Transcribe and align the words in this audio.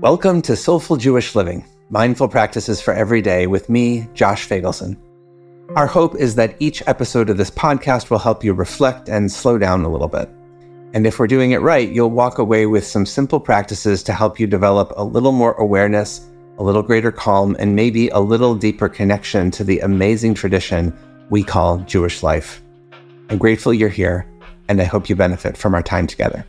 Welcome 0.00 0.42
to 0.42 0.54
Soulful 0.54 0.96
Jewish 0.96 1.34
Living, 1.34 1.64
mindful 1.90 2.28
practices 2.28 2.80
for 2.80 2.94
every 2.94 3.20
day 3.20 3.48
with 3.48 3.68
me, 3.68 4.08
Josh 4.14 4.48
Feigelson. 4.48 4.96
Our 5.74 5.88
hope 5.88 6.14
is 6.14 6.36
that 6.36 6.54
each 6.60 6.84
episode 6.86 7.28
of 7.28 7.36
this 7.36 7.50
podcast 7.50 8.08
will 8.08 8.20
help 8.20 8.44
you 8.44 8.52
reflect 8.52 9.08
and 9.08 9.28
slow 9.28 9.58
down 9.58 9.82
a 9.82 9.88
little 9.90 10.06
bit. 10.06 10.30
And 10.94 11.04
if 11.04 11.18
we're 11.18 11.26
doing 11.26 11.50
it 11.50 11.62
right, 11.62 11.90
you'll 11.90 12.12
walk 12.12 12.38
away 12.38 12.66
with 12.66 12.86
some 12.86 13.04
simple 13.04 13.40
practices 13.40 14.04
to 14.04 14.12
help 14.12 14.38
you 14.38 14.46
develop 14.46 14.92
a 14.96 15.02
little 15.02 15.32
more 15.32 15.54
awareness, 15.54 16.28
a 16.58 16.62
little 16.62 16.84
greater 16.84 17.10
calm, 17.10 17.56
and 17.58 17.74
maybe 17.74 18.08
a 18.10 18.20
little 18.20 18.54
deeper 18.54 18.88
connection 18.88 19.50
to 19.50 19.64
the 19.64 19.80
amazing 19.80 20.32
tradition 20.32 20.96
we 21.28 21.42
call 21.42 21.78
Jewish 21.78 22.22
life. 22.22 22.62
I'm 23.30 23.38
grateful 23.38 23.74
you're 23.74 23.88
here, 23.88 24.30
and 24.68 24.80
I 24.80 24.84
hope 24.84 25.08
you 25.08 25.16
benefit 25.16 25.56
from 25.56 25.74
our 25.74 25.82
time 25.82 26.06
together. 26.06 26.46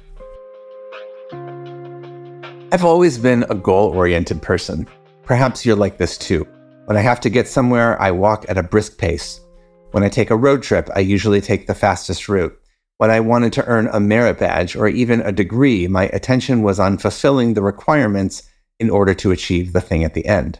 I've 2.71 2.85
always 2.85 3.17
been 3.17 3.45
a 3.49 3.55
goal 3.55 3.89
oriented 3.89 4.43
person. 4.43 4.87
Perhaps 5.23 5.65
you're 5.65 5.75
like 5.75 5.97
this 5.97 6.19
too. 6.19 6.47
When 6.85 6.97
I 6.97 7.01
have 7.01 7.19
to 7.21 7.29
get 7.29 7.47
somewhere, 7.47 7.99
I 7.99 8.11
walk 8.11 8.45
at 8.47 8.59
a 8.59 8.63
brisk 8.63 8.99
pace. 8.99 9.41
When 9.89 10.03
I 10.03 10.09
take 10.09 10.29
a 10.29 10.35
road 10.35 10.61
trip, 10.61 10.87
I 10.95 10.99
usually 10.99 11.41
take 11.41 11.65
the 11.65 11.73
fastest 11.73 12.29
route. 12.29 12.55
When 12.97 13.09
I 13.09 13.21
wanted 13.21 13.53
to 13.53 13.65
earn 13.65 13.87
a 13.87 13.99
merit 13.99 14.37
badge 14.37 14.75
or 14.75 14.87
even 14.87 15.21
a 15.21 15.31
degree, 15.31 15.87
my 15.87 16.09
attention 16.13 16.61
was 16.61 16.79
on 16.79 16.99
fulfilling 16.99 17.55
the 17.55 17.63
requirements 17.63 18.43
in 18.79 18.91
order 18.91 19.15
to 19.15 19.31
achieve 19.31 19.73
the 19.73 19.81
thing 19.81 20.03
at 20.03 20.13
the 20.13 20.27
end. 20.27 20.59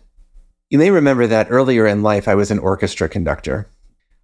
You 0.71 0.79
may 0.79 0.89
remember 0.89 1.27
that 1.27 1.51
earlier 1.51 1.85
in 1.85 2.01
life 2.01 2.27
I 2.27 2.33
was 2.33 2.49
an 2.49 2.57
orchestra 2.57 3.07
conductor. 3.07 3.69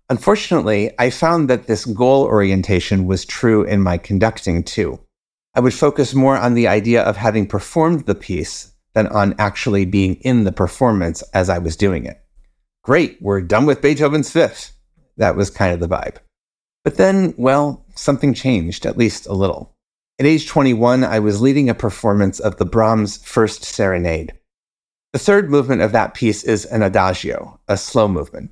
Unfortunately, 0.09 0.91
I 0.97 1.11
found 1.11 1.51
that 1.51 1.67
this 1.67 1.85
goal 1.85 2.23
orientation 2.23 3.05
was 3.05 3.25
true 3.25 3.63
in 3.63 3.83
my 3.83 3.99
conducting 3.99 4.63
too. 4.63 4.99
I 5.55 5.61
would 5.61 5.73
focus 5.73 6.13
more 6.13 6.37
on 6.37 6.53
the 6.53 6.67
idea 6.67 7.01
of 7.01 7.15
having 7.15 7.47
performed 7.47 8.05
the 8.05 8.15
piece 8.15 8.73
than 8.93 9.07
on 9.07 9.35
actually 9.39 9.85
being 9.85 10.15
in 10.15 10.43
the 10.43 10.51
performance 10.51 11.21
as 11.33 11.49
I 11.49 11.59
was 11.59 11.77
doing 11.77 12.05
it. 12.05 12.21
Great, 12.83 13.17
we're 13.21 13.41
done 13.41 13.65
with 13.65 13.81
Beethoven's 13.81 14.29
Fifth. 14.29 14.73
That 15.17 15.35
was 15.35 15.49
kind 15.49 15.73
of 15.73 15.79
the 15.79 15.87
vibe. 15.87 16.17
But 16.83 16.97
then, 16.97 17.33
well, 17.37 17.85
something 17.95 18.33
changed, 18.33 18.85
at 18.85 18.97
least 18.97 19.27
a 19.27 19.33
little. 19.33 19.73
At 20.19 20.25
age 20.25 20.47
21, 20.47 21.03
I 21.03 21.19
was 21.19 21.41
leading 21.41 21.69
a 21.69 21.73
performance 21.73 22.39
of 22.39 22.57
the 22.57 22.65
Brahms 22.65 23.17
First 23.17 23.63
Serenade. 23.63 24.33
The 25.13 25.19
third 25.19 25.49
movement 25.49 25.81
of 25.81 25.93
that 25.93 26.13
piece 26.13 26.43
is 26.43 26.65
an 26.65 26.83
adagio, 26.83 27.59
a 27.67 27.77
slow 27.77 28.07
movement. 28.07 28.51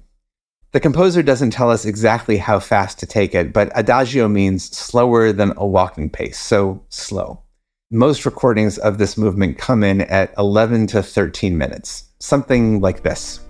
The 0.74 0.80
composer 0.80 1.22
doesn't 1.22 1.52
tell 1.52 1.70
us 1.70 1.86
exactly 1.86 2.38
how 2.38 2.60
fast 2.60 2.98
to 2.98 3.06
take 3.06 3.36
it, 3.36 3.54
but 3.54 3.72
adagio 3.76 4.28
means 4.28 4.76
slower 4.76 5.32
than 5.32 5.54
a 5.56 5.68
walking 5.68 6.10
pace, 6.10 6.40
so 6.40 6.84
slow. 6.90 7.44
Most 7.92 8.26
recordings 8.26 8.80
of 8.80 8.98
this 8.98 9.16
movement 9.16 9.60
come 9.60 9.84
in 9.84 10.02
at 10.02 10.34
11 10.36 10.88
to 10.88 11.04
13 11.04 11.56
minutes, 11.56 12.06
something 12.18 12.82
like 12.82 13.04
this. 13.04 13.42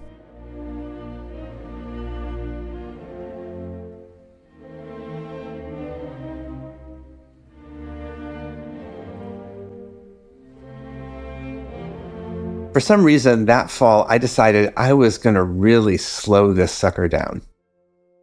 For 12.74 12.80
some 12.80 13.04
reason, 13.04 13.46
that 13.46 13.70
fall, 13.70 14.08
I 14.10 14.18
decided 14.18 14.74
I 14.76 14.94
was 14.94 15.20
going 15.20 15.36
to 15.36 15.44
really 15.44 15.96
slow 15.96 16.54
this 16.54 16.72
sucker 16.72 17.08
down. 17.08 17.44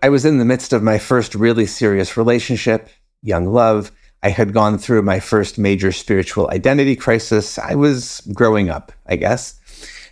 I 0.03 0.09
was 0.09 0.25
in 0.25 0.39
the 0.39 0.45
midst 0.45 0.73
of 0.73 0.83
my 0.83 0.98
first 0.98 1.37
really 1.37 1.67
serious 1.67 2.17
relationship, 2.17 2.89
young 3.23 3.47
love. 3.47 3.93
I 4.25 4.31
had 4.31 4.53
gone 4.53 4.77
through 4.77 5.03
my 5.03 5.21
first 5.21 5.56
major 5.56 5.93
spiritual 5.93 6.51
identity 6.51 6.97
crisis. 6.97 7.61
I 7.61 7.77
was 7.77 8.23
growing 8.34 8.71
up, 8.71 8.91
I 9.06 9.15
guess. 9.15 9.55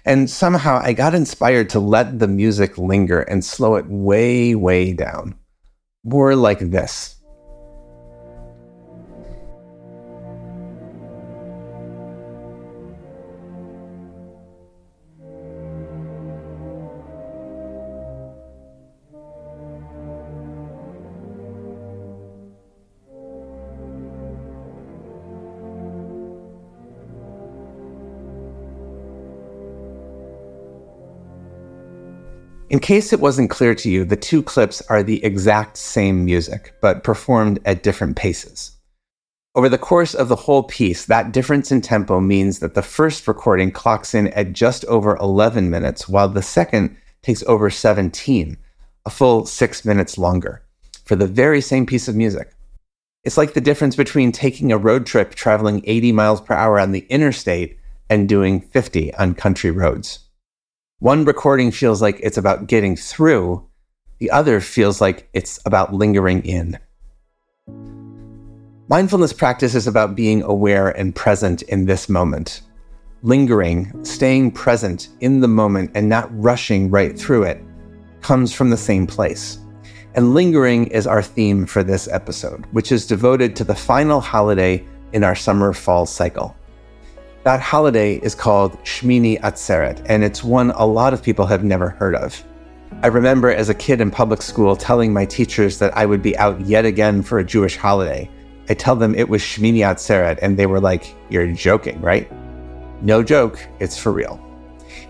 And 0.04 0.31
somehow 0.31 0.78
I 0.84 0.93
got 0.93 1.16
inspired 1.16 1.69
to 1.71 1.81
let 1.81 2.21
the 2.21 2.28
music 2.28 2.78
linger 2.78 3.22
and 3.22 3.44
slow 3.44 3.75
it 3.75 3.87
way, 3.88 4.54
way 4.54 4.93
down. 4.93 5.34
More 6.04 6.37
like 6.37 6.60
this. 6.60 7.16
In 32.70 32.80
case 32.80 33.14
it 33.14 33.20
wasn't 33.20 33.48
clear 33.48 33.74
to 33.74 33.90
you, 33.90 34.04
the 34.04 34.16
two 34.16 34.42
clips 34.42 34.82
are 34.90 35.02
the 35.02 35.24
exact 35.24 35.78
same 35.78 36.26
music, 36.26 36.74
but 36.82 37.02
performed 37.02 37.60
at 37.64 37.82
different 37.82 38.16
paces. 38.16 38.72
Over 39.54 39.70
the 39.70 39.78
course 39.78 40.14
of 40.14 40.28
the 40.28 40.36
whole 40.36 40.64
piece, 40.64 41.06
that 41.06 41.32
difference 41.32 41.72
in 41.72 41.80
tempo 41.80 42.20
means 42.20 42.58
that 42.58 42.74
the 42.74 42.82
first 42.82 43.26
recording 43.26 43.72
clocks 43.72 44.14
in 44.14 44.28
at 44.28 44.52
just 44.52 44.84
over 44.84 45.16
11 45.16 45.70
minutes, 45.70 46.10
while 46.10 46.28
the 46.28 46.42
second 46.42 46.94
takes 47.22 47.42
over 47.44 47.70
17, 47.70 48.58
a 49.06 49.10
full 49.10 49.46
six 49.46 49.86
minutes 49.86 50.18
longer, 50.18 50.62
for 51.06 51.16
the 51.16 51.26
very 51.26 51.62
same 51.62 51.86
piece 51.86 52.06
of 52.06 52.16
music. 52.16 52.52
It's 53.24 53.38
like 53.38 53.54
the 53.54 53.62
difference 53.62 53.96
between 53.96 54.30
taking 54.30 54.72
a 54.72 54.78
road 54.78 55.06
trip 55.06 55.34
traveling 55.34 55.80
80 55.84 56.12
miles 56.12 56.42
per 56.42 56.52
hour 56.52 56.78
on 56.78 56.92
the 56.92 57.06
interstate 57.08 57.78
and 58.10 58.28
doing 58.28 58.60
50 58.60 59.14
on 59.14 59.34
country 59.34 59.70
roads. 59.70 60.28
One 61.00 61.25
recording 61.25 61.70
feels 61.70 62.03
like 62.03 62.19
it's 62.25 62.38
about 62.38 62.66
getting 62.66 62.97
through, 62.97 63.64
the 64.19 64.32
other 64.32 64.60
feels 64.60 65.00
like 65.00 65.28
it's 65.32 65.60
about 65.64 65.94
lingering 65.94 66.44
in. 66.44 66.76
Mindfulness 68.88 69.32
practice 69.32 69.76
is 69.76 69.86
about 69.86 70.16
being 70.16 70.42
aware 70.42 70.88
and 70.88 71.14
present 71.14 71.62
in 71.62 71.84
this 71.84 72.09
moment. 72.09 72.62
Lingering, 73.22 74.04
staying 74.04 74.50
present 74.50 75.10
in 75.20 75.38
the 75.38 75.47
moment 75.47 75.92
and 75.94 76.09
not 76.09 76.36
rushing 76.36 76.91
right 76.91 77.16
through 77.16 77.44
it, 77.44 77.62
comes 78.20 78.53
from 78.53 78.70
the 78.70 78.76
same 78.76 79.06
place. 79.06 79.59
And 80.16 80.34
lingering 80.34 80.88
is 80.88 81.06
our 81.06 81.22
theme 81.22 81.65
for 81.65 81.84
this 81.84 82.09
episode, 82.09 82.66
which 82.72 82.91
is 82.91 83.06
devoted 83.06 83.54
to 83.54 83.62
the 83.62 83.72
final 83.72 84.20
holiday 84.20 84.84
in 85.12 85.22
our 85.22 85.36
summer 85.36 85.72
fall 85.72 86.06
cycle. 86.06 86.56
That 87.48 87.62
holiday 87.62 88.16
is 88.16 88.34
called 88.34 88.78
Shmini 88.84 89.41
Atzeret, 89.41 90.04
and 90.04 90.22
it's 90.22 90.44
one 90.44 90.70
a 90.72 90.84
lot 90.84 91.14
of 91.14 91.22
people 91.22 91.47
have 91.47 91.64
never 91.64 91.88
heard 91.88 92.14
of. 92.14 92.44
I 93.03 93.06
remember 93.06 93.50
as 93.50 93.70
a 93.70 93.75
kid 93.75 94.03
in 94.03 94.10
public 94.10 94.42
school 94.42 94.76
telling 94.76 95.14
my 95.14 95.25
teachers 95.25 95.78
that 95.78 95.97
I 95.97 96.04
would 96.04 96.20
be 96.20 96.36
out 96.36 96.60
yet 96.60 96.84
again 96.84 97.22
for 97.22 97.38
a 97.38 97.44
Jewish 97.44 97.75
holiday. 97.75 98.28
I 98.69 98.75
tell 98.75 98.97
them 98.97 99.14
it 99.14 99.31
was 99.31 99.41
Shmini 99.41 99.78
Atzeret, 99.78 100.38
and 100.42 100.59
they 100.59 100.66
were 100.66 100.78
like, 100.78 101.16
You're 101.31 101.50
joking, 101.53 101.98
right? 102.03 102.31
No 103.03 103.22
joke, 103.22 103.66
it's 103.80 103.97
for 103.97 104.12
real. 104.12 104.38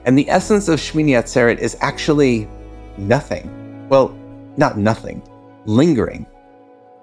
And 0.05 0.17
the 0.17 0.31
essence 0.31 0.69
of 0.69 0.79
Shmini 0.79 1.21
Atzeret 1.21 1.59
is 1.59 1.77
actually 1.81 2.49
nothing. 2.97 3.89
Well, 3.89 4.17
not 4.57 4.79
nothing, 4.79 5.29
lingering. 5.65 6.25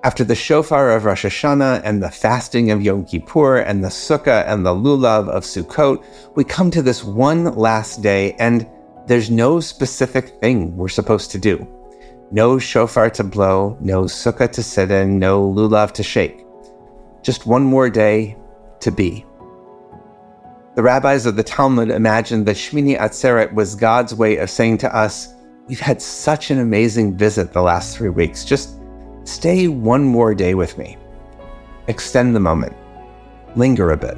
After 0.06 0.24
the 0.24 0.36
shofar 0.36 0.92
of 0.92 1.06
Rosh 1.06 1.26
Hashanah 1.26 1.82
and 1.84 2.04
the 2.04 2.12
fasting 2.12 2.70
of 2.70 2.80
Yom 2.84 3.06
Kippur 3.06 3.58
and 3.58 3.84
the 3.84 3.88
sukkah 3.88 4.46
and 4.48 4.64
the 4.64 4.70
lulav 4.70 5.28
of 5.30 5.44
Sukkot, 5.44 6.06
we 6.36 6.44
come 6.44 6.70
to 6.70 6.84
this 6.84 7.04
one 7.04 7.46
last 7.56 8.04
day 8.04 8.34
and 8.34 8.70
there's 9.08 9.32
no 9.32 9.60
specific 9.60 10.40
thing 10.42 10.78
we're 10.78 10.90
supposed 10.90 11.32
to 11.32 11.40
do. 11.40 11.68
No 12.30 12.60
shofar 12.60 13.10
to 13.10 13.24
blow, 13.24 13.80
no 13.82 14.04
sukkah 14.04 14.52
to 14.52 14.62
sit 14.62 14.92
in, 14.92 15.18
no 15.18 15.42
lulav 15.42 15.92
to 15.94 16.04
shake. 16.04 16.46
Just 17.24 17.48
one 17.48 17.64
more 17.64 17.90
day 17.90 18.38
to 18.82 18.92
be. 18.92 19.26
The 20.76 20.84
rabbis 20.84 21.26
of 21.26 21.36
the 21.36 21.44
Talmud 21.44 21.90
imagined 21.90 22.46
that 22.46 22.58
Shmini 22.58 22.96
Atzeret 22.96 23.52
was 23.56 23.74
God's 23.74 24.14
way 24.14 24.38
of 24.38 24.52
saying 24.52 24.78
to 24.80 24.96
us, 24.96 25.34
We've 25.68 25.80
had 25.80 26.00
such 26.00 26.52
an 26.52 26.60
amazing 26.60 27.18
visit 27.18 27.54
the 27.54 27.64
last 27.64 27.98
three 27.98 28.10
weeks. 28.10 28.46
Just 28.46 28.78
Stay 29.26 29.68
one 29.68 30.04
more 30.04 30.36
day 30.36 30.54
with 30.54 30.78
me. 30.78 30.98
Extend 31.88 32.36
the 32.36 32.40
moment. 32.40 32.76
Linger 33.56 33.90
a 33.90 33.98
bit. 33.98 34.16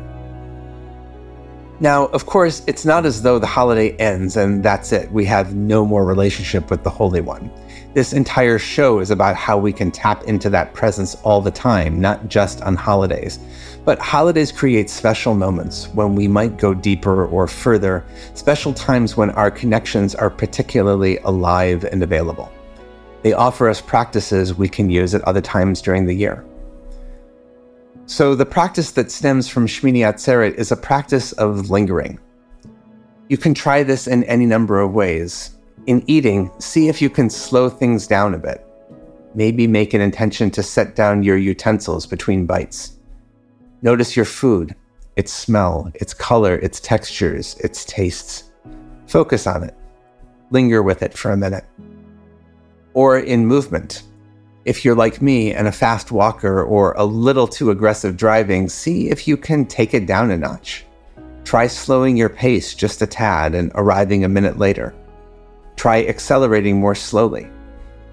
Now, 1.80 2.08
of 2.08 2.26
course, 2.26 2.62
it's 2.68 2.84
not 2.84 3.06
as 3.06 3.22
though 3.22 3.40
the 3.40 3.48
holiday 3.48 3.96
ends 3.98 4.36
and 4.36 4.62
that's 4.62 4.92
it. 4.92 5.10
We 5.10 5.24
have 5.26 5.56
no 5.56 5.86
more 5.86 6.04
relationship 6.04 6.70
with 6.70 6.84
the 6.84 6.90
Holy 6.90 7.22
One. 7.22 7.50
This 7.94 8.12
entire 8.12 8.60
show 8.60 9.00
is 9.00 9.10
about 9.10 9.38
how 9.38 9.58
we 9.58 9.72
can 9.72 9.92
tap 9.92 10.24
into 10.26 10.50
that 10.50 10.74
presence 10.74 11.16
all 11.24 11.40
the 11.40 11.52
time, 11.52 12.02
not 12.02 12.28
just 12.28 12.62
on 12.64 12.76
holidays. 12.76 13.40
But 13.86 14.00
holidays 14.00 14.52
create 14.52 14.90
special 14.90 15.36
moments 15.36 15.88
when 15.94 16.16
we 16.16 16.28
might 16.28 16.58
go 16.58 16.74
deeper 16.74 17.28
or 17.28 17.48
further, 17.48 18.04
special 18.34 18.74
times 18.74 19.16
when 19.16 19.30
our 19.32 19.50
connections 19.50 20.16
are 20.16 20.30
particularly 20.30 21.20
alive 21.20 21.86
and 21.86 22.04
available. 22.04 22.52
They 23.28 23.34
offer 23.34 23.68
us 23.68 23.82
practices 23.82 24.56
we 24.56 24.70
can 24.70 24.90
use 24.90 25.14
at 25.14 25.22
other 25.24 25.42
times 25.42 25.82
during 25.82 26.06
the 26.06 26.14
year. 26.14 26.46
So, 28.06 28.36
the 28.36 28.46
practice 28.46 28.92
that 28.92 29.12
stems 29.12 29.50
from 29.50 29.68
Shmini 29.68 30.10
Atzeret 30.10 30.54
is 30.54 30.72
a 30.72 30.78
practice 30.78 31.34
of 31.34 31.70
lingering. 31.70 32.22
You 33.28 33.38
can 33.38 33.54
try 33.54 33.84
this 33.84 34.08
in 34.08 34.24
any 34.24 34.46
number 34.46 34.80
of 34.80 34.94
ways. 34.94 35.58
In 35.88 36.06
eating, 36.08 36.50
see 36.60 36.88
if 36.88 37.02
you 37.02 37.10
can 37.10 37.30
slow 37.30 37.70
things 37.70 38.08
down 38.08 38.34
a 38.34 38.38
bit. 38.38 38.66
Maybe 39.36 39.68
make 39.68 39.94
an 39.94 40.00
intention 40.00 40.50
to 40.52 40.64
set 40.64 40.96
down 40.96 41.22
your 41.22 41.36
utensils 41.36 42.06
between 42.06 42.46
bites. 42.46 42.98
Notice 43.82 44.16
your 44.16 44.24
food, 44.24 44.74
its 45.18 45.34
smell, 45.34 45.92
its 45.96 46.14
color, 46.14 46.56
its 46.60 46.80
textures, 46.80 47.58
its 47.60 47.84
tastes. 47.84 48.54
Focus 49.06 49.46
on 49.48 49.66
it. 49.66 49.76
Linger 50.50 50.82
with 50.82 51.04
it 51.04 51.14
for 51.14 51.32
a 51.32 51.36
minute. 51.36 51.66
Or 52.98 53.20
in 53.20 53.46
movement. 53.46 54.02
If 54.66 54.84
you're 54.84 54.96
like 54.96 55.22
me 55.22 55.54
and 55.54 55.68
a 55.68 55.72
fast 55.72 56.12
walker 56.12 56.64
or 56.64 56.94
a 56.94 57.06
little 57.06 57.48
too 57.48 57.70
aggressive 57.70 58.18
driving, 58.18 58.68
see 58.70 59.12
if 59.12 59.28
you 59.28 59.38
can 59.38 59.68
take 59.68 59.94
it 59.94 60.08
down 60.08 60.32
a 60.32 60.38
notch. 60.38 60.84
Try 61.44 61.68
slowing 61.68 62.18
your 62.18 62.28
pace 62.28 62.74
just 62.74 63.04
a 63.04 63.06
tad 63.06 63.54
and 63.54 63.72
arriving 63.76 64.24
a 64.24 64.30
minute 64.30 64.58
later. 64.58 64.96
Try 65.76 66.06
accelerating 66.06 66.80
more 66.80 66.96
slowly. 66.96 67.48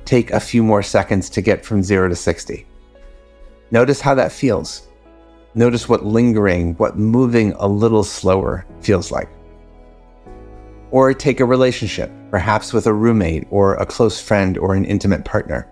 Take 0.05 0.33
a 0.33 0.39
few 0.39 0.63
more 0.63 0.83
seconds 0.83 1.31
to 1.31 1.41
get 1.41 1.65
from 1.65 1.83
0 1.83 2.11
to 2.11 2.15
60. 2.15 2.67
Notice 3.71 4.03
how 4.03 4.15
that 4.17 4.33
feels. 4.33 4.89
Notice 5.55 5.89
what 5.89 6.05
lingering, 6.05 6.75
what 6.75 6.99
moving 6.99 7.53
a 7.53 7.67
little 7.67 8.05
slower 8.05 8.67
feels 8.83 9.11
like. 9.11 9.31
Or 10.91 11.15
take 11.15 11.41
a 11.41 11.47
relationship, 11.47 12.11
perhaps 12.35 12.73
with 12.73 12.89
a 12.89 12.93
roommate 12.93 13.47
or 13.51 13.75
a 13.75 13.87
close 13.87 14.21
friend 14.21 14.59
or 14.59 14.75
an 14.75 14.85
intimate 14.85 15.25
partner. 15.25 15.69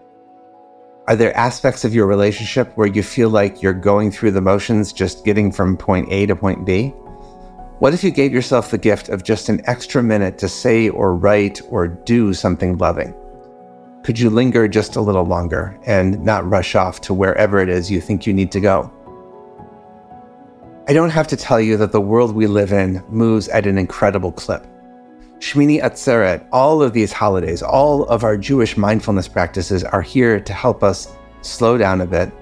Are 1.08 1.16
there 1.16 1.36
aspects 1.36 1.84
of 1.84 1.92
your 1.92 2.06
relationship 2.06 2.70
where 2.76 2.86
you 2.86 3.02
feel 3.02 3.30
like 3.30 3.60
you're 3.60 3.72
going 3.72 4.12
through 4.12 4.30
the 4.30 4.40
motions 4.40 4.92
just 4.92 5.24
getting 5.24 5.50
from 5.50 5.76
point 5.76 6.06
A 6.12 6.24
to 6.26 6.36
point 6.36 6.64
B? 6.64 6.90
What 7.80 7.94
if 7.94 8.04
you 8.04 8.12
gave 8.12 8.32
yourself 8.32 8.70
the 8.70 8.78
gift 8.78 9.08
of 9.08 9.24
just 9.24 9.48
an 9.48 9.60
extra 9.64 10.04
minute 10.04 10.38
to 10.38 10.48
say 10.48 10.88
or 10.88 11.16
write 11.16 11.60
or 11.68 11.88
do 11.88 12.32
something 12.32 12.78
loving? 12.78 13.12
Could 14.04 14.20
you 14.20 14.30
linger 14.30 14.68
just 14.68 14.94
a 14.94 15.00
little 15.00 15.24
longer 15.24 15.76
and 15.84 16.24
not 16.24 16.48
rush 16.48 16.76
off 16.76 17.00
to 17.00 17.12
wherever 17.12 17.58
it 17.58 17.70
is 17.70 17.90
you 17.90 18.00
think 18.00 18.24
you 18.24 18.32
need 18.32 18.52
to 18.52 18.60
go? 18.60 18.88
I 20.86 20.92
don't 20.92 21.10
have 21.10 21.26
to 21.26 21.36
tell 21.36 21.60
you 21.60 21.76
that 21.78 21.90
the 21.90 22.00
world 22.00 22.36
we 22.36 22.46
live 22.46 22.72
in 22.72 23.02
moves 23.08 23.48
at 23.48 23.66
an 23.66 23.78
incredible 23.78 24.30
clip. 24.30 24.64
Shmini 25.42 25.82
Atzeret, 25.82 26.46
all 26.52 26.82
of 26.82 26.92
these 26.92 27.12
holidays, 27.12 27.62
all 27.62 28.04
of 28.04 28.22
our 28.22 28.36
Jewish 28.36 28.76
mindfulness 28.76 29.26
practices 29.26 29.82
are 29.82 30.00
here 30.00 30.38
to 30.38 30.52
help 30.52 30.82
us 30.82 31.08
slow 31.42 31.76
down 31.76 32.00
a 32.00 32.06
bit, 32.06 32.32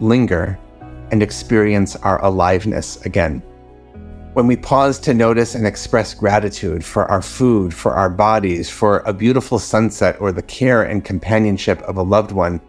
linger, 0.00 0.58
and 1.10 1.22
experience 1.22 1.96
our 1.96 2.20
aliveness 2.24 3.04
again 3.04 3.42
when 4.36 4.46
we 4.46 4.54
pause 4.54 4.98
to 4.98 5.14
notice 5.14 5.54
and 5.54 5.66
express 5.66 6.12
gratitude 6.12 6.84
for 6.84 7.06
our 7.06 7.22
food, 7.22 7.72
for 7.72 7.94
our 7.94 8.10
bodies, 8.10 8.68
for 8.68 8.98
a 9.06 9.12
beautiful 9.14 9.58
sunset, 9.58 10.14
or 10.20 10.30
the 10.30 10.42
care 10.42 10.82
and 10.82 11.06
companionship 11.06 11.80
of 11.84 11.96
a 11.96 12.02
loved 12.02 12.32
one, 12.32 12.60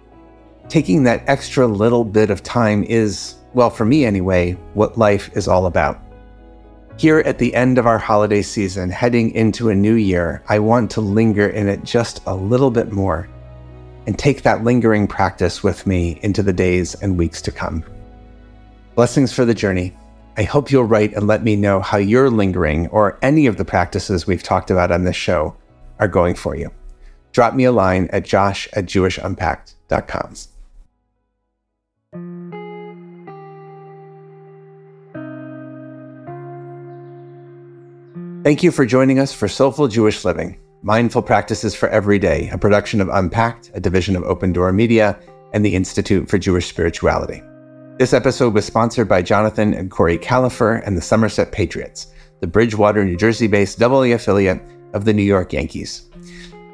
taking 0.70 1.04
that 1.04 1.28
extra 1.28 1.68
little 1.68 2.06
bit 2.06 2.30
of 2.30 2.42
time 2.42 2.86
is, 2.86 3.36
well, 3.54 3.70
for 3.70 3.84
me 3.84 4.06
anyway, 4.06 4.54
what 4.76 4.98
life 4.98 5.30
is 5.36 5.46
all 5.46 5.66
about. 5.66 6.00
Here 6.98 7.20
at 7.20 7.38
the 7.38 7.54
end 7.54 7.78
of 7.78 7.86
our 7.86 8.00
holiday 8.00 8.42
season, 8.42 8.90
heading 8.90 9.30
into 9.36 9.70
a 9.70 9.76
new 9.76 9.94
year, 9.94 10.42
I 10.50 10.58
want 10.58 10.90
to 10.92 11.02
linger 11.02 11.48
in 11.48 11.68
it 11.68 11.84
just 11.84 12.24
a 12.26 12.34
little 12.34 12.72
bit 12.72 12.92
more 12.92 13.30
and 14.08 14.18
take 14.18 14.42
that 14.42 14.64
lingering 14.64 15.06
practice 15.08 15.62
with 15.62 15.86
me 15.86 16.20
into 16.24 16.42
the 16.42 16.54
days 16.54 16.96
and 16.96 17.16
weeks 17.16 17.40
to 17.44 17.52
come. 17.52 17.84
Blessings 18.96 19.32
for 19.32 19.46
the 19.46 19.54
journey. 19.54 19.96
I 20.38 20.44
hope 20.44 20.72
you'll 20.72 20.86
write 20.86 21.14
and 21.14 21.28
let 21.28 21.44
me 21.44 21.56
know 21.56 21.82
how 21.82 21.98
your 21.98 22.32
lingering 22.32 22.88
or 22.88 23.20
any 23.22 23.46
of 23.46 23.58
the 23.58 23.66
practices 23.66 24.26
we've 24.26 24.42
talked 24.42 24.72
about 24.72 24.92
on 24.92 25.04
this 25.04 25.16
show 25.16 25.56
are 26.00 26.08
going 26.08 26.34
for 26.34 26.56
you. 26.56 26.72
Drop 27.32 27.54
me 27.54 27.66
a 27.66 27.72
line 27.72 28.10
at 28.12 28.26
josh 28.26 28.68
at 28.74 28.88
jewishunpacked.com. 28.88 30.34
Thank 38.48 38.64
you 38.64 38.72
for 38.72 38.86
joining 38.86 39.20
us 39.20 39.34
for 39.34 39.50
Soulful 39.50 39.90
Jewish 39.90 40.24
Living, 40.24 40.58
Mindful 40.82 41.22
Practices 41.22 41.76
for 41.76 41.90
Every 41.90 42.18
Day, 42.18 42.48
a 42.54 42.58
production 42.58 43.02
of 43.02 43.10
Unpacked, 43.10 43.72
a 43.74 43.82
division 43.82 44.16
of 44.16 44.24
OpenDor 44.24 44.74
Media, 44.74 45.20
and 45.52 45.66
the 45.66 45.76
Institute 45.76 46.30
for 46.30 46.38
Jewish 46.38 46.66
Spirituality. 46.70 47.44
This 48.00 48.14
episode 48.14 48.54
was 48.54 48.64
sponsored 48.64 49.10
by 49.10 49.22
Jonathan 49.22 49.74
and 49.74 49.92
Kori 49.92 50.18
Kalafer 50.18 50.82
and 50.88 50.96
the 50.96 51.02
Somerset 51.02 51.52
Patriots, 51.52 52.08
the 52.40 52.48
Bridgewater, 52.48 53.04
New 53.04 53.18
Jersey 53.18 53.48
based 53.48 53.84
AA 53.84 54.14
affiliate 54.14 54.62
of 54.94 55.04
the 55.04 55.14
New 55.14 55.24
York 55.24 55.52
Yankees. 55.52 56.10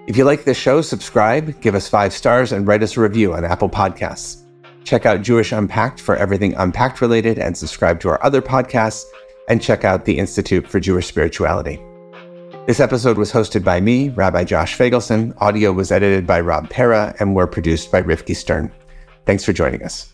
If 0.05 0.15
you 0.15 0.25
like 0.25 0.43
this 0.43 0.57
show, 0.59 0.83
subscribe, 0.83 1.59
give 1.59 1.73
us 1.73 1.89
five 1.89 2.13
stars, 2.13 2.51
and 2.51 2.67
write 2.67 2.83
us 2.83 2.97
a 2.97 3.01
review 3.01 3.33
on 3.33 3.45
Apple 3.45 3.67
Podcasts. 3.67 4.43
Check 4.83 5.07
out 5.07 5.23
Jewish 5.23 5.51
Unpacked 5.51 5.99
for 5.99 6.15
everything 6.17 6.53
Unpacked 6.53 7.01
related 7.01 7.39
and 7.39 7.57
subscribe 7.57 7.99
to 8.01 8.09
our 8.09 8.23
other 8.23 8.43
podcasts, 8.43 9.05
and 9.47 9.61
check 9.61 9.83
out 9.83 10.05
the 10.05 10.19
Institute 10.19 10.67
for 10.67 10.79
Jewish 10.79 11.07
Spirituality. 11.07 11.81
This 12.65 12.79
episode 12.79 13.17
was 13.17 13.31
hosted 13.31 13.63
by 13.63 13.81
me, 13.81 14.09
Rabbi 14.09 14.45
Josh 14.45 14.77
Feigelson. 14.77 15.35
Audio 15.41 15.73
was 15.73 15.91
edited 15.91 16.25
by 16.25 16.39
Rob 16.39 16.69
Pera 16.69 17.13
and 17.19 17.35
were 17.35 17.47
produced 17.47 17.91
by 17.91 18.01
Rifki 18.01 18.35
Stern. 18.35 18.71
Thanks 19.25 19.43
for 19.43 19.51
joining 19.51 19.83
us. 19.83 20.13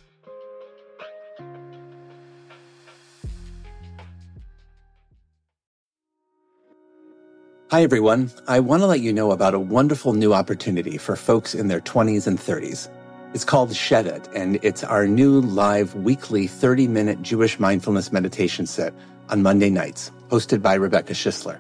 Hi, 7.69 7.83
everyone. 7.83 8.31
I 8.47 8.61
want 8.61 8.81
to 8.81 8.87
let 8.87 9.01
you 9.01 9.13
know 9.13 9.29
about 9.29 9.53
a 9.53 9.59
wonderful 9.59 10.13
new 10.13 10.33
opportunity 10.33 10.97
for 10.97 11.15
folks 11.15 11.53
in 11.53 11.67
their 11.67 11.81
20s 11.81 12.25
and 12.25 12.39
30s. 12.39 12.89
It's 13.35 13.45
called 13.45 13.69
Shedet, 13.69 14.27
and 14.33 14.57
it's 14.63 14.83
our 14.83 15.05
new 15.05 15.41
live 15.41 15.93
weekly 15.93 16.47
30 16.47 16.87
minute 16.87 17.21
Jewish 17.21 17.59
mindfulness 17.59 18.11
meditation 18.11 18.65
set 18.65 18.91
on 19.29 19.41
Monday 19.43 19.69
nights, 19.69 20.11
hosted 20.29 20.61
by 20.61 20.73
Rebecca 20.73 21.13
Schisler. 21.13 21.59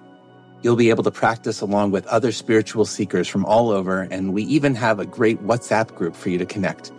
You'll 0.61 0.75
be 0.75 0.89
able 0.89 1.03
to 1.03 1.11
practice 1.11 1.61
along 1.61 1.91
with 1.91 2.05
other 2.07 2.31
spiritual 2.31 2.85
seekers 2.85 3.27
from 3.27 3.45
all 3.45 3.69
over, 3.69 4.01
and 4.01 4.33
we 4.33 4.43
even 4.43 4.75
have 4.75 4.99
a 4.99 5.05
great 5.05 5.41
WhatsApp 5.43 5.95
group 5.95 6.15
for 6.15 6.29
you 6.29 6.37
to 6.37 6.45
connect. 6.45 6.91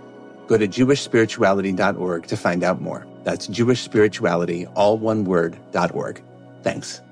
Go 0.47 0.57
to 0.57 0.67
jewishspirituality.org 0.67 2.27
to 2.27 2.37
find 2.37 2.65
out 2.65 2.81
more. 2.81 3.07
That's 3.25 3.47
jewishspirituality, 3.49 4.71
all 4.75 4.97
one 4.99 5.25
word, 5.25 5.59
.org. 5.93 6.23
Thanks. 6.63 7.03